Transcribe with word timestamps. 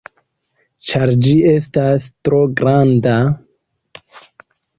Ĉar 0.91 1.11
ĝi 1.27 1.33
estas 1.49 2.07
tro 2.29 2.41
granda? 2.63 3.15